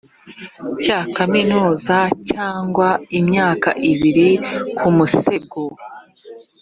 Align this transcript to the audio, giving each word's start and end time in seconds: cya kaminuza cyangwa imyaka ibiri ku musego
cya 0.83 0.99
kaminuza 1.17 1.97
cyangwa 2.29 2.87
imyaka 3.19 3.69
ibiri 3.91 4.29
ku 4.77 4.87
musego 4.97 5.61